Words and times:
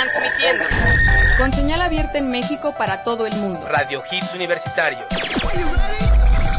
Transmitiendo. 0.00 0.64
Con 1.38 1.52
señal 1.52 1.82
abierta 1.82 2.18
en 2.18 2.30
México 2.30 2.72
para 2.78 3.02
todo 3.02 3.26
el 3.26 3.34
mundo. 3.36 3.66
Radio 3.68 4.00
Hits 4.08 4.32
Universitarios. 4.32 5.02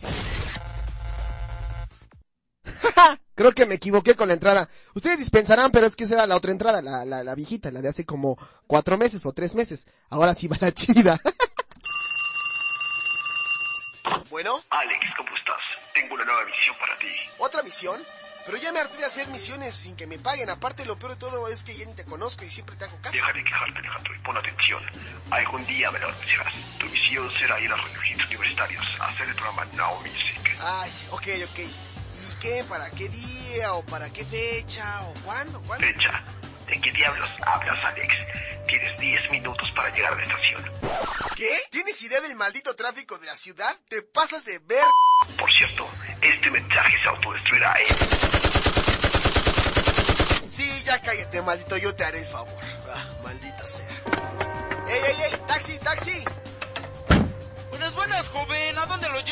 creo 3.35 3.53
que 3.53 3.67
me 3.67 3.77
equivoqué 3.77 4.15
con 4.15 4.29
la 4.29 4.35
entrada. 4.35 4.69
Ustedes 4.95 5.19
dispensarán, 5.19 5.73
pero 5.73 5.87
es 5.87 5.97
que 5.97 6.05
esa 6.05 6.15
era 6.15 6.27
la 6.27 6.37
otra 6.37 6.53
entrada, 6.53 6.83
la, 6.83 7.05
la, 7.05 7.25
la 7.25 7.35
viejita, 7.35 7.71
la 7.71 7.81
de 7.81 7.89
hace 7.89 8.05
como 8.05 8.39
cuatro 8.67 8.99
meses 8.99 9.25
o 9.27 9.33
tres 9.33 9.55
meses. 9.55 9.87
Ahora 10.09 10.35
sí 10.35 10.47
va 10.47 10.57
la 10.61 10.73
chida. 10.73 11.21
bueno, 14.31 14.63
Alex, 14.71 15.01
¿cómo 15.17 15.35
estás? 15.35 15.61
Tengo 15.95 16.15
una 16.15 16.25
nueva 16.25 16.45
misión 16.45 16.77
para 16.79 16.99
ti. 16.99 17.09
¿otra 17.39 17.63
misión? 17.63 18.01
Pero 18.47 18.59
ya 18.59 18.73
me 18.73 18.81
harté 18.81 18.97
de 18.99 19.05
hacer 19.05 19.29
misiones 19.29 19.75
sin 19.75 19.97
que 19.97 20.07
me 20.07 20.19
paguen. 20.19 20.51
Aparte, 20.51 20.85
lo 20.85 20.99
peor 20.99 21.13
de 21.13 21.19
todo 21.19 21.49
es 21.49 21.63
que 21.63 21.77
ya 21.77 21.85
ni 21.85 21.95
te 21.95 22.05
conozco 22.05 22.45
y 22.45 22.51
siempre 22.51 22.77
te 22.77 22.85
hago 22.85 22.97
caso. 23.01 23.13
Deja 23.15 23.33
de 23.33 23.45
quejarte, 23.45 23.79
Alejandro, 23.79 24.15
y 24.15 24.19
pon 24.19 24.37
atención. 24.37 24.83
Algún 25.31 25.65
día 25.67 25.91
me 25.91 25.99
lo 25.99 26.09
anunciarás. 26.09 26.55
Tu 26.79 26.87
misión 26.87 27.31
será 27.39 27.61
ir 27.61 27.71
a 27.71 27.77
Radio 27.77 28.05
Hits 28.05 28.27
Universitarios 28.27 28.85
a 29.01 29.07
hacer 29.09 29.29
el 29.29 29.35
programa 29.35 29.65
Now 29.77 30.01
Music. 30.01 30.57
Ay, 30.61 30.91
ok, 31.11 31.27
ok. 31.51 31.59
¿Y 31.59 32.41
qué? 32.41 32.65
¿Para 32.69 32.91
qué 32.91 33.09
día? 33.09 33.75
¿O 33.75 33.85
para 33.85 34.11
qué 34.11 34.25
fecha? 34.25 35.03
¿O 35.03 35.15
cuándo? 35.25 35.61
¿Cuándo? 35.63 35.87
Fecha. 35.87 36.23
¿De 36.71 36.81
qué 36.81 36.93
diablos 36.93 37.29
hablas, 37.45 37.85
Alex? 37.85 38.15
Tienes 38.69 38.97
10 39.01 39.31
minutos 39.33 39.69
para 39.75 39.93
llegar 39.93 40.13
a 40.13 40.17
la 40.17 40.23
estación. 40.23 40.71
¿Qué? 41.35 41.51
¿Tienes 41.71 42.01
idea 42.03 42.21
del 42.21 42.37
maldito 42.37 42.77
tráfico 42.77 43.19
de 43.19 43.27
la 43.27 43.35
ciudad? 43.35 43.75
¿Te 43.89 44.03
pasas 44.03 44.45
de 44.45 44.61
ver? 44.61 44.85
Por 45.37 45.53
cierto, 45.53 45.89
este 46.23 46.49
mensaje 46.49 46.97
se 47.03 47.09
autodestruirá, 47.09 47.75
¿eh? 47.75 47.87
Sí, 50.49 50.83
ya 50.85 51.03
cállate, 51.03 51.43
maldito, 51.43 51.77
yo 51.77 51.97
te 51.97 52.05
haré 52.05 52.21
el 52.21 52.27
favor. 52.27 52.63
Ah, 52.89 53.15
maldita 53.25 53.67
sea. 53.67 53.87
¡Ey, 54.89 55.01
ey, 55.07 55.17
ey! 55.25 55.41
¡Taxi, 55.49 55.79
taxi! 55.81 56.25
Buenas, 57.71 57.95
buenas, 57.97 58.29
joven. 58.29 58.70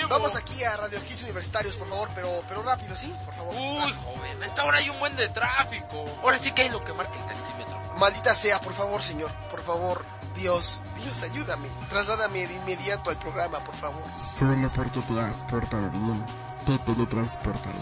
Vamos 0.08 0.36
aquí 0.36 0.64
a 0.64 0.76
Radio 0.76 0.98
Hits 0.98 1.22
Universitarios, 1.22 1.76
por 1.76 1.88
favor, 1.88 2.08
pero, 2.14 2.42
pero 2.48 2.62
rápido, 2.62 2.96
¿sí? 2.96 3.14
Por 3.24 3.34
favor. 3.34 3.54
Uy, 3.54 3.94
joven, 4.04 4.42
a 4.42 4.46
esta 4.46 4.64
hora 4.64 4.78
hay 4.78 4.90
un 4.90 4.98
buen 4.98 5.14
de 5.16 5.28
tráfico. 5.28 6.04
Ahora 6.22 6.38
sí 6.38 6.52
que 6.52 6.62
hay 6.62 6.68
lo 6.70 6.80
que 6.80 6.92
marca 6.92 7.14
el 7.14 7.24
taxímetro. 7.24 7.78
Ah, 7.90 7.96
maldita 7.98 8.34
sea, 8.34 8.60
por 8.60 8.72
favor, 8.72 9.02
señor. 9.02 9.30
Por 9.50 9.60
favor, 9.62 10.04
Dios, 10.34 10.82
Dios, 11.02 11.22
ayúdame. 11.22 11.68
Trasládame 11.90 12.46
de 12.46 12.54
inmediato 12.54 13.10
al 13.10 13.18
programa, 13.18 13.62
por 13.64 13.74
favor. 13.74 14.02
Solo 14.18 14.70
porque 14.74 15.00
te 15.00 15.20
has 15.20 15.42
portado 15.44 15.90
bien, 15.90 16.24
te 16.66 16.78
teletransportaré. 16.78 17.78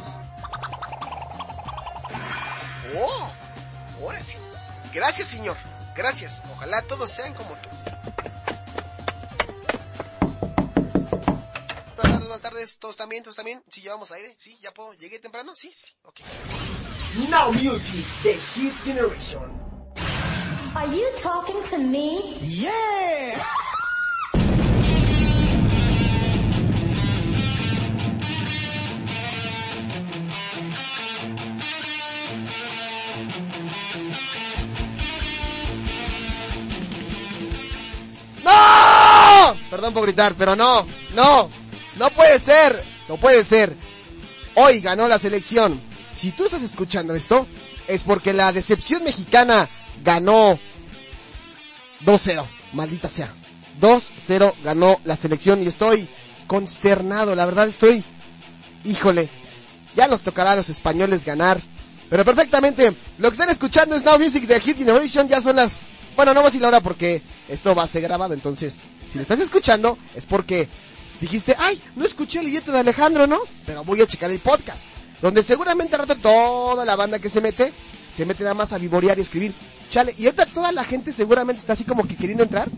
¡Oh! 2.97 3.31
¡Órale! 4.03 4.37
Gracias, 4.93 5.28
señor. 5.28 5.56
Gracias. 5.94 6.43
Ojalá 6.55 6.83
todos 6.83 7.11
sean 7.11 7.34
como 7.34 7.56
tú. 7.56 7.69
Tardes. 12.56 12.78
¿Todos 12.78 12.97
también? 12.97 13.22
¿Todos 13.22 13.37
también? 13.37 13.62
¿Sí 13.69 13.83
llevamos 13.83 14.11
aire? 14.12 14.34
¿Sí? 14.39 14.56
¿Ya 14.62 14.72
puedo? 14.72 14.94
¿Llegué 14.94 15.19
temprano? 15.19 15.55
Sí, 15.55 15.71
sí. 15.75 15.94
Ok. 16.03 16.21
Now 17.31 17.53
Music, 17.53 18.05
The 18.22 18.34
Hit 18.34 18.72
Generation. 18.84 19.43
Are 20.75 20.89
you 20.89 21.06
talking 21.22 21.62
to 21.71 21.78
me? 21.78 22.39
¡Yeah! 22.41 22.72
¡No! 38.44 39.56
Perdón 39.71 39.94
por 39.94 40.05
gritar, 40.05 40.34
pero 40.34 40.55
no, 40.55 40.87
no, 41.15 41.50
no 41.98 42.10
puede 42.10 42.38
ser, 42.38 42.82
no 43.08 43.16
puede 43.16 43.44
ser. 43.44 43.76
Hoy 44.54 44.80
ganó 44.80 45.08
la 45.08 45.18
selección. 45.18 45.80
Si 46.10 46.32
tú 46.32 46.44
estás 46.44 46.62
escuchando 46.62 47.14
esto, 47.14 47.46
es 47.88 48.02
porque 48.02 48.32
la 48.32 48.52
decepción 48.52 49.04
mexicana 49.04 49.68
ganó 50.02 50.58
2-0, 52.04 52.44
maldita 52.72 53.08
sea. 53.08 53.32
2-0 53.80 54.54
ganó 54.62 55.00
la 55.04 55.16
selección 55.16 55.62
y 55.62 55.66
estoy 55.66 56.08
consternado, 56.46 57.34
la 57.34 57.44
verdad 57.46 57.68
estoy, 57.68 58.04
híjole, 58.84 59.28
ya 59.94 60.08
nos 60.08 60.22
tocará 60.22 60.52
a 60.52 60.56
los 60.56 60.68
españoles 60.68 61.24
ganar. 61.24 61.60
Pero 62.08 62.24
perfectamente, 62.24 62.94
lo 63.18 63.28
que 63.28 63.34
están 63.34 63.50
escuchando 63.50 63.96
es 63.96 64.04
Now 64.04 64.19
Music 64.19 64.46
de 64.46 64.60
Hit 64.60 64.78
Generation, 64.78 65.28
ya 65.28 65.42
son 65.42 65.56
las... 65.56 65.88
Bueno, 66.14 66.32
no 66.32 66.40
voy 66.40 66.46
a 66.46 66.50
decir 66.50 66.62
la 66.62 66.69
hora 66.69 66.81
porque 66.81 67.20
esto 67.49 67.75
va 67.75 67.82
a 67.82 67.88
ser 67.88 68.02
grabado, 68.02 68.32
entonces, 68.32 68.84
si 69.10 69.19
lo 69.19 69.22
estás 69.22 69.40
escuchando 69.40 69.99
es 70.14 70.25
porque 70.25 70.69
dijiste, 71.20 71.54
ay, 71.58 71.80
no 71.94 72.04
escuché 72.04 72.40
el 72.40 72.48
idiota 72.48 72.72
de 72.72 72.80
Alejandro, 72.80 73.26
¿no? 73.26 73.40
Pero 73.64 73.84
voy 73.84 74.00
a 74.00 74.06
checar 74.06 74.30
el 74.30 74.40
podcast, 74.40 74.84
donde 75.20 75.42
seguramente 75.42 75.94
al 75.96 76.06
rato 76.06 76.16
toda 76.16 76.84
la 76.84 76.96
banda 76.96 77.18
que 77.18 77.28
se 77.28 77.40
mete, 77.40 77.72
se 78.12 78.26
mete 78.26 78.42
nada 78.42 78.54
más 78.54 78.72
a 78.72 78.78
vivorear 78.78 79.18
y 79.18 79.22
escribir. 79.22 79.52
Chale, 79.90 80.14
y 80.18 80.26
ahorita 80.26 80.46
toda 80.46 80.72
la 80.72 80.84
gente 80.84 81.12
seguramente 81.12 81.60
está 81.60 81.74
así 81.74 81.84
como 81.84 82.06
que 82.06 82.16
queriendo 82.16 82.42
entrar 82.42 82.68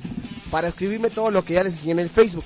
para 0.51 0.69
escribirme 0.69 1.11
todo 1.11 1.31
lo 1.31 1.45
que 1.45 1.55
ya 1.55 1.65
les 1.65 1.75
enseñé 1.75 1.93
en 1.93 1.99
el 2.01 2.11
Facebook. 2.11 2.45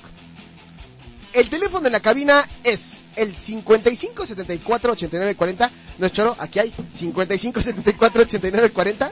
El 1.33 1.49
teléfono 1.49 1.87
en 1.87 1.93
la 1.93 1.99
cabina 1.99 2.47
es 2.63 3.01
el 3.15 3.35
55 3.35 4.25
74 4.27 4.91
89 4.91 5.35
40. 5.35 5.71
No 5.97 6.05
es 6.05 6.11
choro, 6.11 6.35
aquí 6.37 6.59
hay 6.59 6.73
55 6.91 7.61
74 7.61 8.21
89 8.21 8.69
40. 8.69 9.11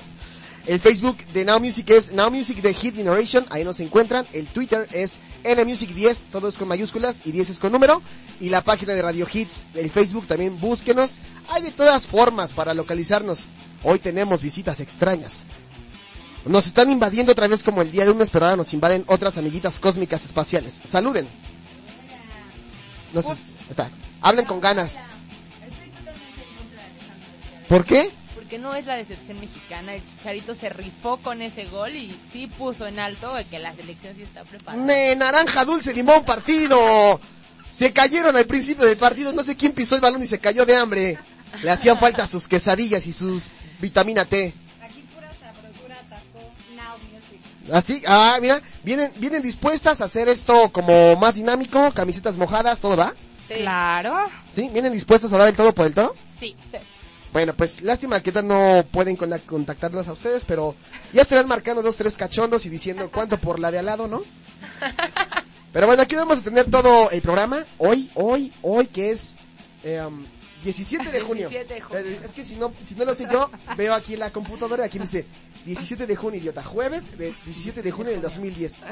El 0.68 0.80
Facebook 0.80 1.18
de 1.34 1.44
Now 1.44 1.60
Music 1.60 1.90
es 1.90 2.12
Now 2.12 2.30
Music 2.30 2.62
de 2.62 2.74
Hit 2.74 2.96
Generation, 2.96 3.46
ahí 3.50 3.64
nos 3.64 3.80
encuentran. 3.80 4.28
El 4.32 4.48
Twitter 4.48 4.88
es 4.92 5.18
NMusic10, 5.44 6.18
todo 6.32 6.48
es 6.48 6.58
con 6.58 6.68
mayúsculas 6.68 7.22
y 7.26 7.32
10 7.32 7.50
es 7.50 7.60
con 7.60 7.72
número. 7.72 8.02
Y 8.40 8.50
la 8.50 8.62
página 8.64 8.94
de 8.94 9.02
Radio 9.02 9.28
Hits, 9.32 9.66
el 9.74 9.90
Facebook 9.90 10.28
también 10.28 10.60
búsquenos. 10.60 11.16
Hay 11.50 11.64
de 11.64 11.72
todas 11.72 12.06
formas 12.08 12.54
para 12.54 12.74
localizarnos. 12.76 13.40
Hoy 13.84 13.98
tenemos 14.00 14.42
visitas 14.42 14.80
extrañas. 14.80 15.46
Nos 16.46 16.68
están 16.68 16.90
invadiendo 16.92 17.32
otra 17.32 17.48
vez 17.48 17.64
como 17.64 17.82
el 17.82 17.92
día 17.92 18.06
lunes, 18.06 18.30
pero 18.30 18.46
ahora 18.46 18.58
nos 18.58 18.74
invaden 18.74 19.04
otras 19.08 19.38
amiguitas 19.38 19.80
cósmicas 19.80 20.24
espaciales. 20.26 20.80
Saluden. 20.84 21.28
Nos 23.14 23.26
es- 23.30 23.42
está. 23.70 23.90
Hablen 24.22 24.46
con 24.46 24.62
ganas. 24.62 24.98
¿Por 27.68 27.84
qué? 27.86 28.12
Porque 28.52 28.64
no 28.64 28.76
es 28.76 28.86
la 28.86 28.98
decepción 28.98 29.40
mexicana. 29.40 29.94
El 29.94 30.04
Chicharito 30.04 30.54
se 30.54 30.68
rifó 30.68 31.16
con 31.16 31.42
ese 31.42 31.68
gol 31.68 31.96
y 31.96 32.14
sí 32.34 32.48
puso 32.48 32.86
en 32.86 33.00
alto 33.00 33.34
que 33.50 33.60
la 33.60 33.74
selección 33.74 34.14
sí 34.18 34.24
está 34.24 34.44
preparada. 34.44 34.84
Ne, 34.84 35.16
naranja, 35.16 35.64
dulce, 35.64 35.94
limón, 35.94 36.26
partido. 36.26 37.22
Se 37.72 37.94
cayeron 37.94 38.36
al 38.36 38.44
principio 38.44 38.84
del 38.84 38.98
partido. 38.98 39.32
No 39.32 39.42
sé 39.42 39.56
quién 39.56 39.72
pisó 39.72 39.96
el 39.96 40.02
balón 40.02 40.22
y 40.22 40.28
se 40.28 40.40
cayó 40.40 40.66
de 40.66 40.76
hambre. 40.76 41.18
Le 41.64 41.72
hacían 41.72 41.98
falta 41.98 42.28
sus 42.28 42.46
quesadillas 42.50 43.08
y 43.08 43.14
sus 43.14 43.48
vitamina 43.80 44.26
T. 44.26 44.54
Así, 47.72 48.04
ah, 48.06 48.38
mira, 48.42 48.62
vienen, 48.84 49.14
vienen 49.16 49.42
dispuestas 49.42 50.02
a 50.02 50.06
hacer 50.06 50.28
esto 50.28 50.74
como 50.74 51.16
más 51.16 51.36
dinámico, 51.36 51.94
camisetas 51.94 52.36
mojadas, 52.36 52.82
todo 52.82 52.98
va. 52.98 53.14
Claro. 53.48 54.30
¿Sí? 54.52 54.70
¿Vienen 54.74 54.92
dispuestas 54.92 55.32
a 55.32 55.38
dar 55.38 55.48
el 55.48 55.56
todo 55.56 55.74
por 55.74 55.88
el 55.88 55.94
todo? 55.94 56.16
Sí. 56.38 56.58
Bueno, 57.34 57.54
pues 57.56 57.82
lástima 57.82 58.20
que 58.22 58.32
tal 58.32 58.48
no 58.48 58.86
pueden 58.92 59.16
con- 59.16 59.38
contactarlas 59.46 60.08
a 60.08 60.14
ustedes, 60.14 60.44
pero 60.46 60.76
ya 61.14 61.22
estarán 61.22 61.48
marcando 61.48 61.82
dos, 61.82 61.96
tres 61.96 62.18
cachondos 62.18 62.66
y 62.66 62.70
diciendo 62.70 63.10
cuánto 63.12 63.38
por 63.38 63.58
la 63.60 63.72
de 63.72 63.80
al 63.80 63.86
lado, 63.86 64.08
¿no? 64.08 64.22
Pero 65.74 65.88
bueno, 65.88 66.04
aquí 66.04 66.16
vamos 66.16 66.40
a 66.40 66.44
tener 66.44 66.70
todo 66.70 67.10
el 67.12 67.22
programa. 67.22 67.64
Hoy, 67.78 68.12
hoy, 68.16 68.52
hoy 68.62 68.88
que 68.88 69.12
es 69.12 69.38
eh, 69.86 70.02
um, 70.06 70.26
17 70.64 71.12
de 71.12 71.22
junio. 71.22 71.50
17 71.50 71.74
de 71.74 71.82
junio. 71.82 72.00
Eh, 72.06 72.20
Es 72.24 72.34
que 72.34 72.44
si 72.44 72.56
no, 72.56 72.74
si 72.84 72.96
no 72.96 73.06
lo 73.06 73.14
sé 73.14 73.28
yo, 73.32 73.50
veo 73.78 73.94
aquí 73.94 74.14
en 74.14 74.20
la 74.20 74.32
computadora, 74.32 74.86
aquí 74.86 75.00
dice 75.00 75.26
17 75.66 76.08
de 76.08 76.16
junio, 76.16 76.40
idiota. 76.40 76.64
Jueves 76.64 77.18
de 77.18 77.34
17 77.46 77.82
de 77.82 77.92
junio 77.92 78.12
del 78.12 78.22
2010. 78.22 78.84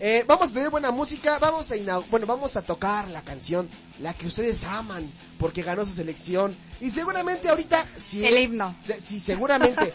Eh, 0.00 0.24
vamos 0.26 0.50
a 0.50 0.54
tener 0.54 0.70
buena 0.70 0.90
música, 0.90 1.38
vamos 1.38 1.70
a 1.70 1.98
bueno, 2.10 2.26
vamos 2.26 2.56
a 2.56 2.62
tocar 2.62 3.08
la 3.10 3.22
canción, 3.22 3.68
la 4.00 4.12
que 4.12 4.26
ustedes 4.26 4.64
aman, 4.64 5.08
porque 5.38 5.62
ganó 5.62 5.86
su 5.86 5.92
selección. 5.92 6.56
Y 6.80 6.90
seguramente 6.90 7.48
ahorita, 7.48 7.86
si 7.96 8.26
El 8.26 8.36
himno. 8.38 8.76
si 8.98 9.20
seguramente, 9.20 9.92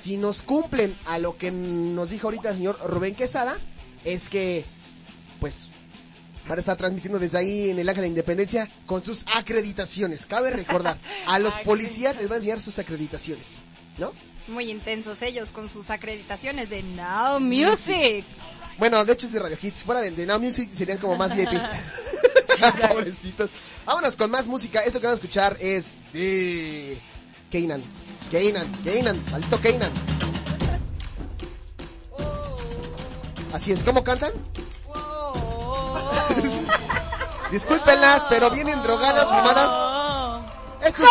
si 0.00 0.16
nos 0.16 0.42
cumplen 0.42 0.96
a 1.04 1.18
lo 1.18 1.36
que 1.36 1.50
nos 1.50 2.10
dijo 2.10 2.28
ahorita 2.28 2.48
el 2.50 2.56
señor 2.56 2.78
Rubén 2.86 3.14
Quesada, 3.14 3.58
es 4.04 4.28
que, 4.28 4.64
pues, 5.38 5.68
van 6.48 6.58
a 6.58 6.60
estar 6.60 6.76
transmitiendo 6.76 7.18
desde 7.18 7.38
ahí 7.38 7.70
en 7.70 7.78
el 7.78 7.88
Ángel 7.88 8.02
de 8.02 8.08
la 8.08 8.12
Independencia 8.12 8.70
con 8.86 9.04
sus 9.04 9.24
acreditaciones. 9.34 10.26
Cabe 10.26 10.50
recordar, 10.50 10.98
a 11.26 11.38
los 11.38 11.54
policías 11.58 12.16
les 12.16 12.28
van 12.28 12.34
a 12.34 12.36
enseñar 12.36 12.60
sus 12.60 12.78
acreditaciones, 12.78 13.58
¿no? 13.98 14.12
Muy 14.48 14.70
intensos 14.70 15.22
ellos 15.22 15.50
con 15.50 15.68
sus 15.68 15.90
acreditaciones 15.90 16.70
de 16.70 16.82
Now 16.82 17.40
Music. 17.40 18.24
Bueno, 18.78 19.04
de 19.04 19.12
hecho 19.12 19.26
es 19.26 19.32
de 19.32 19.40
Radio 19.40 19.58
Hits. 19.60 19.82
Fuera 19.82 20.00
de, 20.00 20.10
de 20.10 20.26
Now 20.26 20.38
Music 20.38 20.70
serían 20.72 20.98
como 20.98 21.16
más 21.16 21.34
VIP. 21.34 21.50
Pobrecitos. 22.90 23.50
Vámonos 23.84 24.16
con 24.16 24.30
más 24.30 24.46
música. 24.46 24.80
Esto 24.80 25.00
que 25.00 25.06
van 25.06 25.12
a 25.12 25.16
escuchar 25.16 25.56
es 25.60 25.94
de 26.12 26.98
Keynan. 27.50 27.82
Keynan, 28.30 28.70
Keynan, 28.82 29.22
maldito 29.30 29.60
Keynan. 29.60 29.92
Así 33.52 33.72
es, 33.72 33.82
¿cómo 33.82 34.04
cantan? 34.04 34.32
Discúlpenlas, 37.50 38.24
pero 38.28 38.50
vienen 38.50 38.82
drogadas, 38.82 39.28
fumadas. 39.28 40.42
Esto 40.82 41.02
es- 41.02 41.08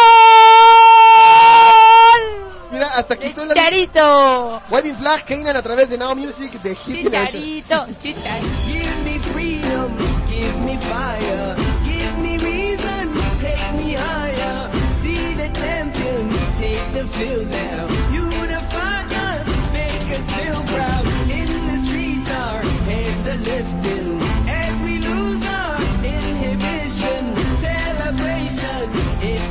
Mira, 2.72 2.88
hasta 2.98 3.14
aquí 3.14 3.30
todo 3.30 3.48
Chicharito. 3.54 4.62
Waving 4.70 4.96
Flag, 4.98 5.24
Keynan 5.24 5.56
a 5.56 5.62
través 5.62 5.90
de 5.90 5.98
Now 5.98 6.14
Music 6.16 6.52
de 6.62 6.76
Hit 6.76 7.04
Generation. 7.10 7.42
Chicharito. 7.42 7.86
Chicharito. 8.02 8.48
Give 8.68 8.96
me 9.06 9.20
freedom, 9.32 9.92
give 10.28 10.58
me 10.66 10.78
fire, 10.78 11.56
give 11.86 12.18
me 12.22 12.38
reason, 12.38 13.14
take 13.40 13.72
me 13.78 13.94
higher. 13.96 14.70
See 15.04 15.36
the 15.36 15.50
champion, 15.54 16.30
take 16.60 16.92
the 16.94 17.08
field 17.08 17.50
now. 17.50 17.95